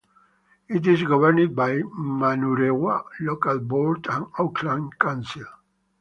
It 0.67 0.87
is 0.87 1.03
governed 1.03 1.55
by 1.55 1.75
the 1.75 1.83
Manurewa 1.95 3.03
Local 3.19 3.59
Board 3.59 4.07
and 4.09 4.25
Auckland 4.39 4.97
Council. 4.97 5.45